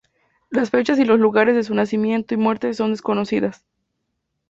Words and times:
Las 0.49 0.71
fechas 0.71 0.97
y 0.97 1.05
los 1.05 1.19
lugares 1.19 1.53
de 1.53 1.61
su 1.63 1.75
nacimiento 1.75 2.33
y 2.33 2.37
muerte 2.37 2.73
son 2.73 2.89
desconocidas. 2.93 3.63